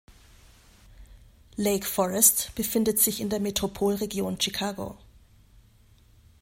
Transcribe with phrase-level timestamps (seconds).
[1.59, 4.97] Lake Forest befindet sich in der Metropolregion Chicago.